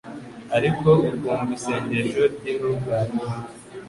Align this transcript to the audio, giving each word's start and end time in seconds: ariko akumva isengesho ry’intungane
ariko 0.57 0.87
akumva 1.09 1.35
isengesho 1.55 2.21
ry’intungane 2.35 3.19